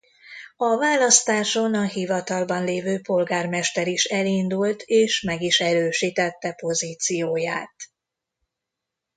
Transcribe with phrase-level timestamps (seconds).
[0.57, 7.75] A választáson a hivatalban lévő polgármester is elindult és meg is erősítette pozícióját.